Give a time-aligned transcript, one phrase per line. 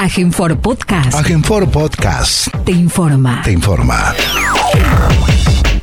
[0.00, 1.12] Agenfor Podcast.
[1.12, 2.46] Agenfor Podcast.
[2.64, 3.42] Te informa.
[3.42, 4.14] Te informa.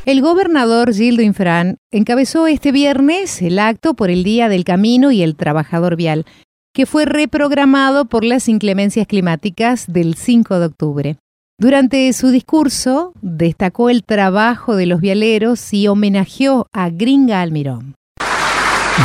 [0.06, 5.22] El gobernador Gildo Infran encabezó este viernes el acto por el Día del Camino y
[5.22, 6.24] el Trabajador Vial,
[6.72, 11.16] que fue reprogramado por las inclemencias climáticas del 5 de octubre.
[11.58, 17.96] Durante su discurso, destacó el trabajo de los vialeros y homenajeó a Gringa Almirón.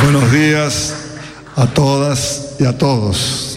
[0.04, 1.18] Buenos días
[1.54, 3.51] a todas y a todos.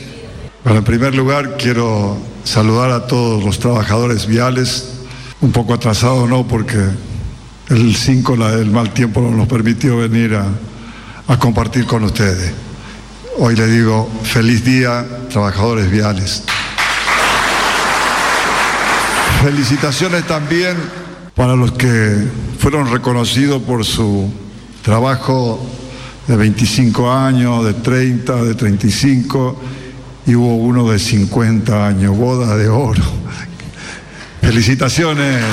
[0.65, 4.95] Bueno, en primer lugar quiero saludar a todos los trabajadores viales,
[5.39, 6.47] un poco atrasados, ¿no?
[6.47, 6.79] Porque
[7.69, 10.47] el 5, el mal tiempo no nos permitió venir a,
[11.27, 12.51] a compartir con ustedes.
[13.37, 16.41] Hoy le digo feliz día, trabajadores viales.
[19.43, 20.77] Felicitaciones también
[21.35, 24.33] para los que fueron reconocidos por su
[24.81, 25.63] trabajo
[26.25, 29.61] de 25 años, de 30, de 35
[30.27, 33.03] y hubo uno de 50 años, boda de oro.
[34.41, 35.43] Felicitaciones.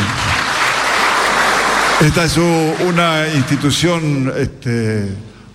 [2.01, 5.09] Esta es una institución este,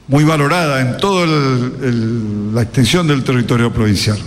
[0.07, 4.17] muy valorada en toda la extensión del territorio provincial,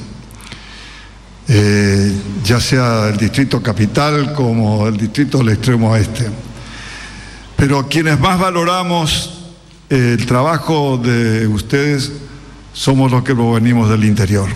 [1.48, 2.12] eh,
[2.44, 6.28] ya sea el distrito capital como el distrito del extremo oeste.
[7.56, 9.50] Pero quienes más valoramos
[9.88, 12.12] el trabajo de ustedes
[12.72, 14.48] somos los que venimos del interior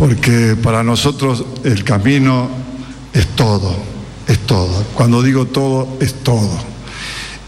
[0.00, 2.48] porque para nosotros el camino
[3.12, 3.76] es todo,
[4.26, 4.82] es todo.
[4.94, 6.50] Cuando digo todo, es todo.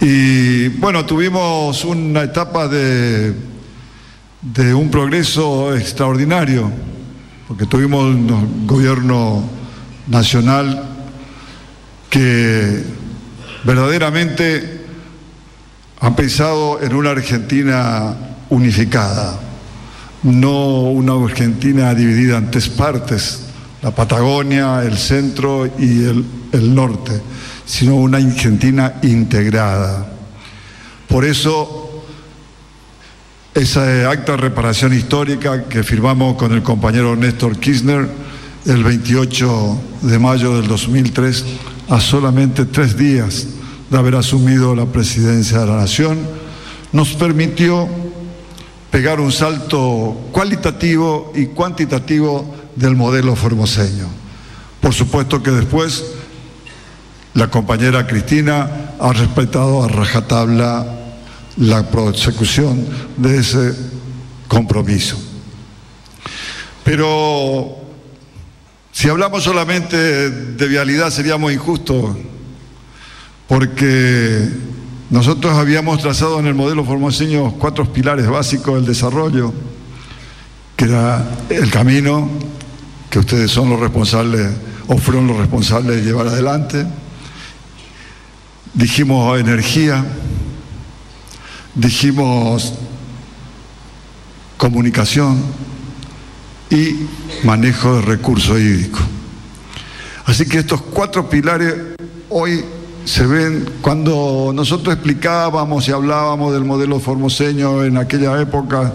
[0.02, 3.34] Y bueno, tuvimos una etapa de,
[4.74, 6.70] un progreso extraordinario,
[7.48, 9.42] porque tuvimos un gobierno
[10.08, 10.90] nacional
[12.10, 12.84] que
[13.64, 14.84] verdaderamente
[16.00, 18.14] ha pensado en una Argentina
[18.50, 19.51] unificada
[20.22, 23.40] no una Argentina dividida en tres partes,
[23.82, 27.20] la Patagonia, el centro y el, norte,
[27.64, 30.06] sino una Argentina integrada.
[31.08, 32.04] Por eso,
[33.54, 38.08] esa acta de reparación histórica que firmamos con el compañero Néstor Kirchner
[38.64, 41.44] el 28 de mayo del 2003,
[41.88, 43.48] a solamente tres días
[43.90, 46.18] de haber asumido la presidencia de la Nación,
[46.92, 47.88] nos permitió
[48.92, 54.06] pegar un salto cualitativo y cuantitativo del modelo formoseño.
[54.82, 56.04] Por supuesto que después
[57.32, 60.86] la compañera Cristina ha respetado a rajatabla
[61.56, 62.86] la prosecución
[63.16, 63.74] de ese
[64.46, 65.16] compromiso.
[66.84, 67.78] Pero
[68.92, 72.14] si hablamos solamente de vialidad sería muy injusto,
[73.48, 74.50] porque
[75.12, 79.52] nosotros habíamos trazado en el modelo formoseño cuatro pilares básicos del desarrollo,
[80.74, 82.30] que era el camino,
[83.10, 84.50] que ustedes son los responsables
[84.88, 86.86] o fueron los responsables de llevar adelante.
[88.72, 90.02] Dijimos energía,
[91.74, 92.72] dijimos
[94.56, 95.42] comunicación
[96.70, 97.06] y
[97.44, 99.02] manejo de recursos hídricos.
[100.24, 101.74] Así que estos cuatro pilares
[102.30, 102.64] hoy
[103.04, 108.92] se ven cuando nosotros explicábamos y hablábamos del modelo formoseño en aquella época,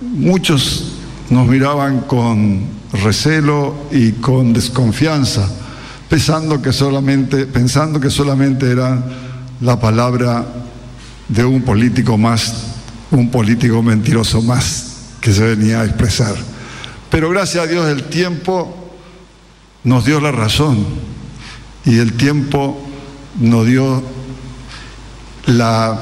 [0.00, 0.92] muchos
[1.30, 5.48] nos miraban con recelo y con desconfianza,
[6.08, 9.02] pensando que solamente, pensando que solamente era
[9.60, 10.44] la palabra
[11.28, 12.66] de un político más,
[13.10, 16.34] un político mentiroso más que se venía a expresar.
[17.10, 18.92] Pero gracias a Dios el tiempo
[19.84, 20.84] nos dio la razón
[21.84, 22.80] y el tiempo
[23.40, 24.02] nos dio
[25.46, 25.98] la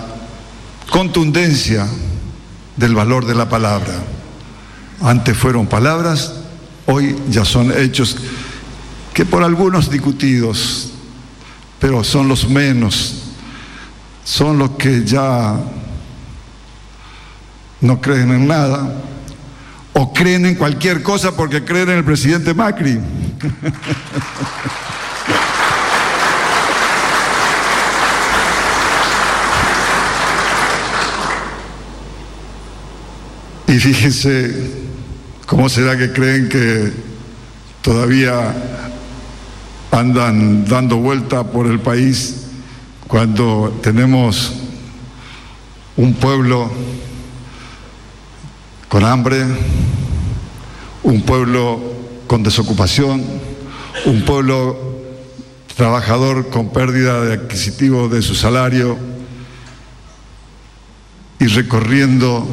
[0.90, 1.86] contundencia
[2.76, 3.94] del valor de la palabra.
[5.00, 6.34] Antes fueron palabras,
[6.86, 8.16] hoy ya son hechos
[9.12, 10.92] que por algunos discutidos,
[11.78, 13.22] pero son los menos,
[14.24, 15.56] son los que ya
[17.80, 18.94] no creen en nada
[19.92, 23.00] o creen en cualquier cosa porque creen en el presidente Macri.
[33.72, 34.54] Y fíjense
[35.46, 36.92] cómo será que creen que
[37.80, 38.54] todavía
[39.90, 42.48] andan dando vuelta por el país
[43.08, 44.52] cuando tenemos
[45.96, 46.70] un pueblo
[48.90, 49.42] con hambre,
[51.02, 51.80] un pueblo
[52.26, 53.24] con desocupación,
[54.04, 54.98] un pueblo
[55.74, 58.98] trabajador con pérdida de adquisitivo de su salario
[61.40, 62.46] y recorriendo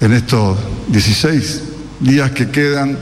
[0.00, 0.58] en estos
[0.88, 1.62] 16
[2.00, 2.98] días que quedan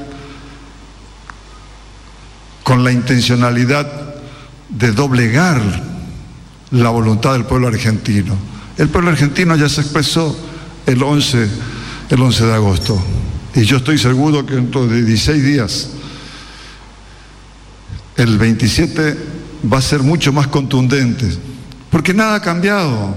[2.63, 4.15] con la intencionalidad
[4.69, 5.61] de doblegar
[6.71, 8.37] la voluntad del pueblo argentino.
[8.77, 10.37] El pueblo argentino ya se expresó
[10.87, 11.49] el 11,
[12.11, 13.03] el 11 de agosto
[13.55, 15.89] y yo estoy seguro que dentro de 16 días,
[18.17, 19.17] el 27
[19.73, 21.27] va a ser mucho más contundente,
[21.91, 23.17] porque nada ha cambiado,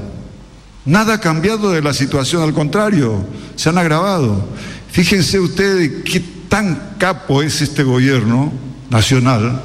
[0.85, 3.25] nada ha cambiado de la situación, al contrario,
[3.55, 4.47] se han agravado.
[4.91, 6.19] Fíjense ustedes qué
[6.49, 8.51] tan capo es este gobierno
[8.89, 9.61] nacional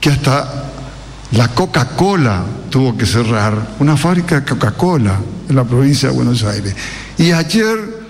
[0.00, 0.70] que hasta
[1.32, 6.74] la Coca-Cola tuvo que cerrar, una fábrica de Coca-Cola en la provincia de Buenos Aires.
[7.18, 8.00] Y ayer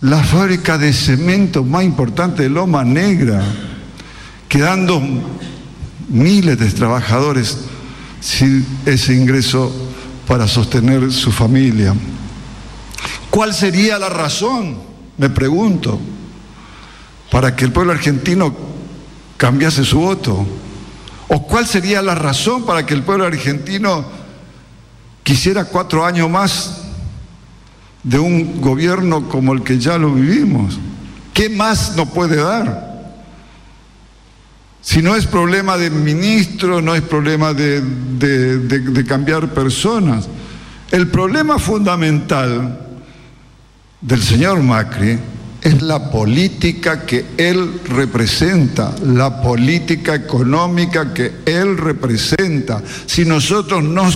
[0.00, 3.42] la fábrica de cemento más importante de Loma Negra,
[4.48, 5.02] quedando
[6.08, 7.58] miles de trabajadores
[8.20, 9.89] sin ese ingreso
[10.30, 11.92] para sostener su familia.
[13.30, 14.78] ¿Cuál sería la razón,
[15.18, 15.98] me pregunto,
[17.32, 18.54] para que el pueblo argentino
[19.36, 20.46] cambiase su voto?
[21.26, 24.04] ¿O cuál sería la razón para que el pueblo argentino
[25.24, 26.76] quisiera cuatro años más
[28.04, 30.78] de un gobierno como el que ya lo vivimos?
[31.34, 32.89] ¿Qué más nos puede dar?
[34.82, 40.26] Si no es problema de ministro, no es problema de, cambiar personas.
[40.90, 42.78] El problema fundamental
[44.00, 45.18] del señor Macri
[45.60, 52.82] es la política que él representa, la política económica que él representa.
[53.04, 54.08] Si nosotros no,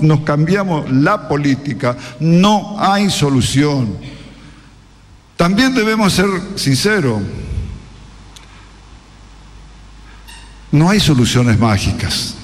[0.00, 3.96] nos cambiamos la política, no hay solución.
[5.36, 7.20] También debemos ser sinceros,
[10.72, 12.34] no hay soluciones mágicas.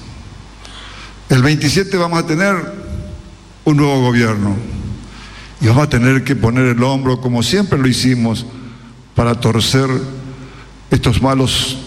[1.29, 2.55] El 27 vamos a tener
[3.63, 4.55] un nuevo gobierno
[5.61, 8.45] y vamos a tener que poner el hombro, como siempre lo hicimos,
[9.15, 9.89] para torcer
[10.91, 11.77] estos malos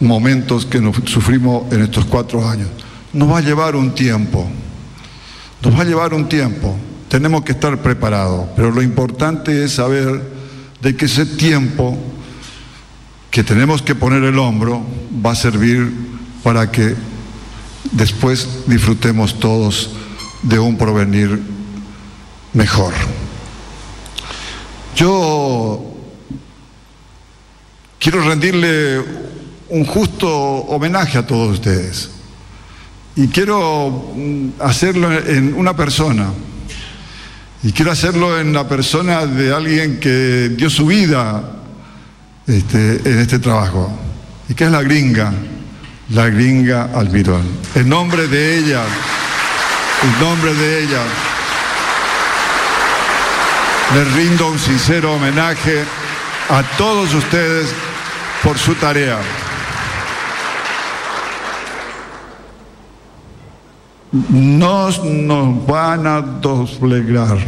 [0.00, 2.68] momentos que nos sufrimos en estos cuatro años.
[3.12, 4.48] Nos va a llevar un tiempo,
[5.62, 6.76] nos va a llevar un tiempo.
[7.08, 10.22] Tenemos que estar preparados, pero lo importante es saber
[10.80, 11.96] de que ese tiempo
[13.30, 14.82] que tenemos que poner el hombro
[15.24, 15.92] va a servir
[16.42, 16.94] para que
[17.92, 19.90] después disfrutemos todos
[20.42, 21.40] de un porvenir
[22.52, 22.94] mejor.
[24.96, 25.94] Yo
[27.98, 29.02] quiero rendirle
[29.68, 32.10] un justo homenaje a todos ustedes
[33.14, 36.30] y quiero mm, hacerlo en una persona.
[37.62, 41.57] Y quiero hacerlo en la persona de alguien que dio su vida
[42.48, 43.92] este, en este trabajo,
[44.48, 45.32] y que es la gringa,
[46.10, 47.46] la gringa Almirón.
[47.74, 48.82] En nombre de ella,
[50.02, 51.02] en nombre de ella.
[53.94, 55.84] Les rindo un sincero homenaje
[56.48, 57.68] a todos ustedes
[58.42, 59.18] por su tarea.
[64.10, 67.38] No nos van a doblegar,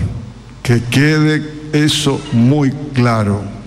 [0.62, 3.59] que quede eso muy claro.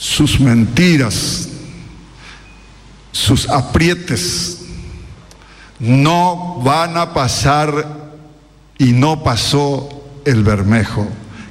[0.00, 1.46] Sus mentiras,
[3.12, 4.62] sus aprietes,
[5.78, 7.86] no van a pasar
[8.78, 9.90] y no pasó
[10.24, 11.06] el Bermejo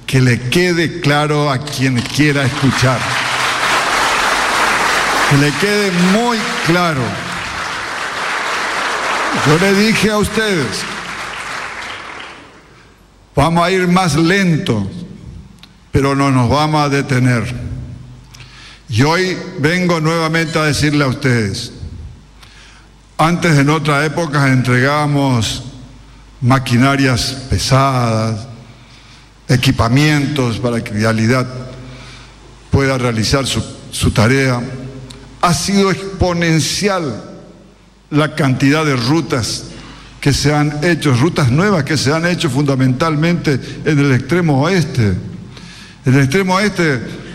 [0.08, 2.98] que le quede claro a quien quiera escuchar.
[5.30, 7.04] Que le quede muy claro.
[9.46, 10.82] Yo le dije a ustedes,
[13.36, 14.90] vamos a ir más lento,
[15.92, 17.69] pero no nos vamos a detener.
[18.90, 21.72] Y hoy vengo nuevamente a decirle a ustedes,
[23.20, 25.64] antes en otra época entregábamos
[26.42, 28.48] maquinarias pesadas,
[29.48, 31.46] equipamientos para que Vialidad
[32.72, 34.60] pueda realizar su, tarea.
[35.42, 37.24] Ha sido exponencial
[38.10, 39.66] la cantidad de rutas
[40.20, 45.14] que se han hecho, rutas nuevas que se han hecho fundamentalmente en el extremo oeste.
[46.06, 47.29] En el extremo oeste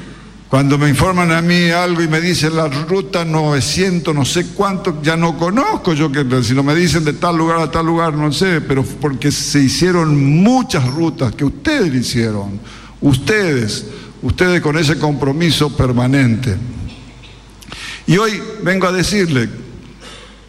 [0.54, 5.02] cuando me informan a mí algo y me dicen la ruta 900, no sé cuánto,
[5.02, 8.14] ya no conozco yo que si no me dicen de tal lugar a tal lugar,
[8.14, 12.60] no sé, pero porque se hicieron muchas rutas que ustedes hicieron,
[13.00, 13.86] ustedes,
[14.22, 16.56] ustedes con ese compromiso permanente.
[18.06, 19.48] Y hoy vengo a decirle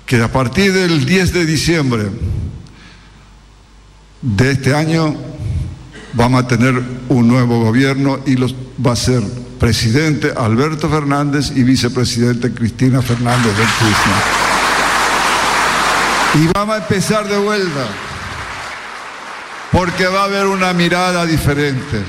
[0.06, 2.04] que a partir del 10 de diciembre
[4.22, 5.16] de este año
[6.16, 8.56] vamos a tener un nuevo gobierno y los
[8.86, 9.22] va a ser
[9.60, 14.46] presidente Alberto Fernández y vicepresidente Cristina Fernández del Kirchner.
[16.36, 17.88] Y vamos a empezar de vuelta,
[19.72, 22.02] porque va a haber una mirada diferente.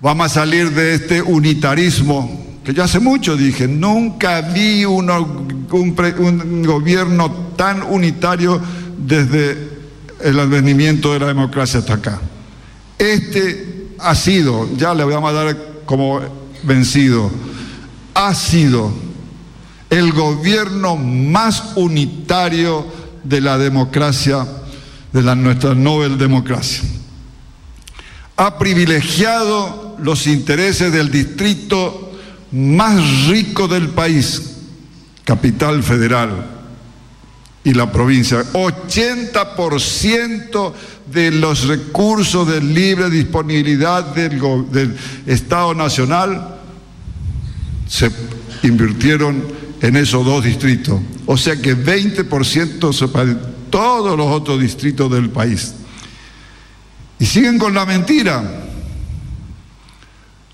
[0.00, 6.62] Vamos a salir de este unitarismo que yo hace mucho dije, nunca vi un, un
[6.62, 8.60] gobierno tan unitario
[8.98, 9.56] desde
[10.20, 12.20] el advenimiento de la democracia hasta acá.
[12.98, 16.20] Este ha sido, ya le vamos a dar como
[16.64, 17.30] vencido,
[18.14, 18.92] ha sido
[19.90, 22.86] el gobierno más unitario
[23.24, 24.46] de la democracia,
[25.12, 26.82] de la, nuestra Nobel democracia.
[28.36, 32.12] Ha privilegiado los intereses del distrito
[32.52, 34.56] más rico del país,
[35.24, 36.57] capital federal,
[37.64, 38.44] y la provincia.
[38.52, 40.72] 80%
[41.12, 44.96] de los recursos de libre disponibilidad del,
[45.26, 46.56] Estado Nacional
[47.88, 48.10] se
[48.62, 49.42] invirtieron
[49.80, 51.00] en esos dos distritos.
[51.26, 53.08] O sea que 20% se
[53.70, 55.74] todos los otros distritos del país.
[57.18, 58.42] Y siguen con la mentira.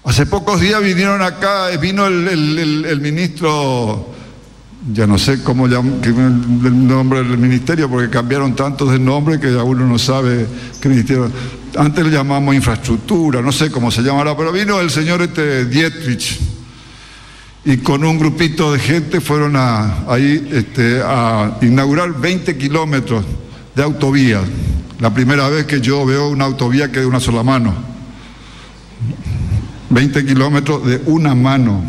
[0.04, 4.13] Hace pocos días vinieron acá, vino el, el ministro
[4.92, 9.52] ya no sé cómo llaman el nombre del ministerio, porque cambiaron tantos de nombre que
[9.52, 10.46] ya uno no sabe
[10.80, 11.30] qué ministerio.
[11.76, 16.38] Antes le llamamos infraestructura, no sé cómo se llamará, pero vino el señor este Dietrich
[17.64, 23.24] y con un grupito de gente fueron a, ahí este, a inaugurar 20 kilómetros
[23.74, 24.42] de autovía.
[25.00, 27.74] La primera vez que yo veo una autovía que de una sola mano.
[29.88, 31.82] 20 kilómetros de una mano.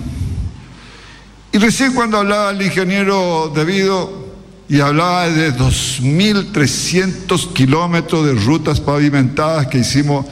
[1.55, 4.25] Y recién cuando hablaba el ingeniero Debido
[4.67, 10.25] y hablaba de 2.300 kilómetros de rutas pavimentadas que hicimos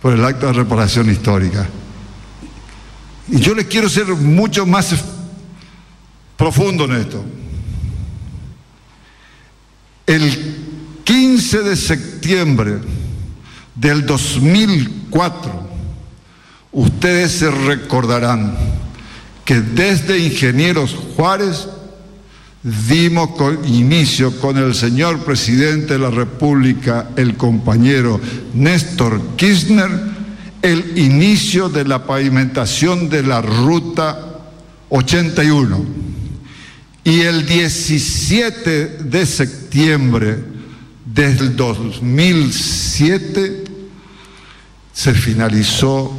[0.00, 1.68] por el acto de reparación histórica.
[3.26, 4.94] Y yo les quiero ser mucho más
[6.36, 7.24] profundo en esto.
[10.06, 12.78] El 15 de septiembre
[13.74, 15.68] del 2004,
[16.70, 18.71] ustedes se recordarán
[19.44, 21.68] que desde Ingenieros Juárez
[22.62, 23.30] dimos
[23.66, 28.20] inicio con el señor presidente de la República, el compañero
[28.54, 29.90] Néstor Kirchner,
[30.62, 34.38] el inicio de la pavimentación de la ruta
[34.90, 36.02] 81.
[37.04, 40.38] Y el 17 de septiembre
[41.04, 43.64] del 2007
[44.92, 46.12] se finalizó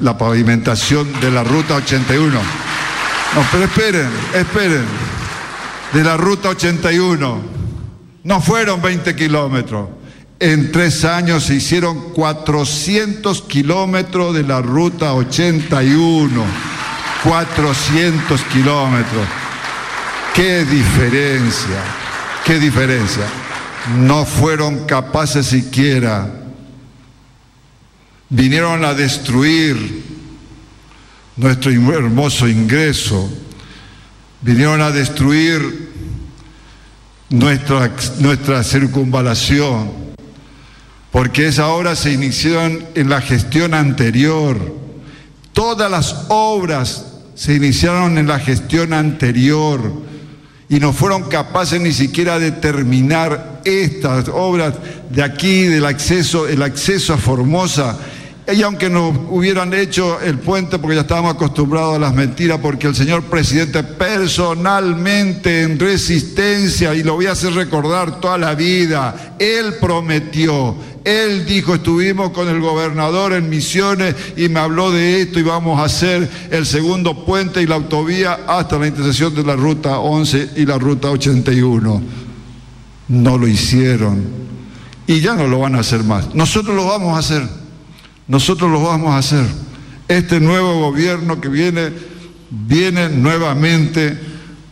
[0.00, 2.28] la pavimentación de la ruta 81.
[2.32, 4.84] No, pero esperen, esperen.
[5.92, 7.40] De la ruta 81.
[8.24, 9.88] No fueron 20 kilómetros.
[10.40, 16.44] En tres años se hicieron 400 kilómetros de la ruta 81.
[17.24, 19.26] 400 kilómetros.
[20.34, 21.82] ¡Qué diferencia!
[22.44, 23.24] ¡Qué diferencia!
[23.96, 26.28] No fueron capaces siquiera
[28.30, 30.04] vinieron a destruir
[31.36, 33.30] nuestro hermoso ingreso,
[34.42, 35.88] vinieron a destruir
[37.30, 39.90] nuestra, nuestra circunvalación,
[41.10, 44.76] porque esa obra se iniciaron en la gestión anterior.
[45.52, 49.80] Todas las obras se iniciaron en la gestión anterior
[50.68, 54.74] y no fueron capaces ni siquiera de terminar estas obras
[55.08, 57.98] de aquí, del acceso, el acceso a Formosa
[58.50, 62.86] y aunque no hubieran hecho el puente, porque ya estábamos acostumbrados a las mentiras, porque
[62.86, 69.36] el señor presidente personalmente en resistencia, y lo voy a hacer recordar toda la vida,
[69.38, 70.74] él prometió,
[71.04, 75.78] él dijo, estuvimos con el gobernador en Misiones y me habló de esto y vamos
[75.78, 80.52] a hacer el segundo puente y la autovía hasta la intersección de la ruta 11
[80.56, 82.02] y la ruta 81.
[83.08, 84.24] No lo hicieron
[85.06, 86.34] y ya no lo van a hacer más.
[86.34, 87.67] Nosotros lo vamos a hacer.
[88.28, 89.46] Nosotros lo vamos a hacer.
[90.06, 91.90] Este nuevo gobierno que viene,
[92.50, 94.18] viene nuevamente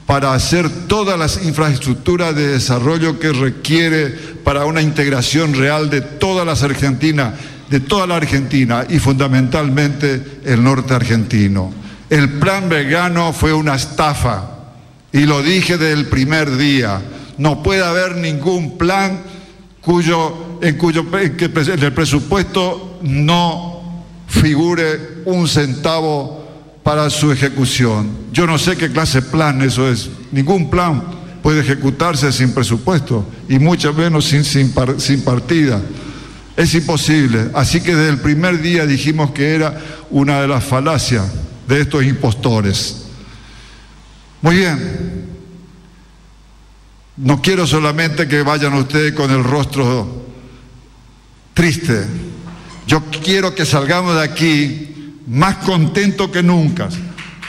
[0.05, 4.09] para hacer todas las infraestructuras de desarrollo que requiere
[4.45, 7.35] para una integración real de todas las Argentinas,
[7.71, 11.73] de toda la Argentina y fundamentalmente el norte argentino.
[12.09, 14.51] El plan vegano fue una estafa
[15.13, 17.01] y lo dije desde el primer día.
[17.39, 19.21] No puede haber ningún plan
[19.81, 26.47] cuyo, en cuyo el presupuesto no figure un centavo
[26.83, 28.11] para su ejecución.
[28.33, 30.09] Yo no sé qué clase de plan eso es.
[30.31, 31.03] Ningún plan
[31.43, 35.81] puede ejecutarse sin presupuesto y mucho menos sin, sin, sin partida.
[36.57, 37.51] Es imposible.
[37.55, 41.25] Así que desde el primer día dijimos que era una de las falacias
[41.69, 43.07] de estos impostores.
[44.43, 45.27] Muy bien.
[47.17, 50.27] No quiero solamente que vayan ustedes con el rostro
[51.55, 52.07] triste.
[52.87, 56.89] Yo quiero que salgamos de aquí más contentos que nunca.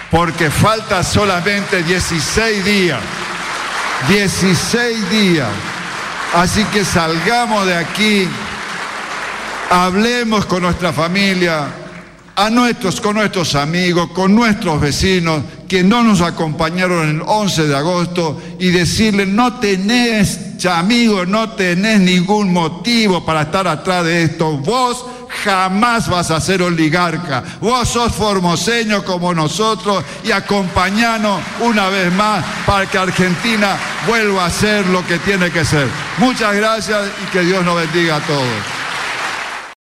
[0.10, 3.00] porque falta solamente 16 días.
[4.08, 5.50] 16 días.
[6.34, 8.28] Así que salgamos de aquí,
[9.70, 11.68] hablemos con nuestra familia,
[12.36, 17.76] a nuestros, con nuestros amigos, con nuestros vecinos que no nos acompañaron el 11 de
[17.76, 24.58] agosto y decirles, no tenés, amigos, no tenés ningún motivo para estar atrás de esto.
[24.58, 25.06] Vos
[25.48, 27.42] jamás vas a ser oligarca.
[27.62, 34.50] Vos sos formoseño como nosotros y acompañanos una vez más para que Argentina vuelva a
[34.50, 35.88] ser lo que tiene que ser.
[36.18, 38.77] Muchas gracias y que Dios nos bendiga a todos.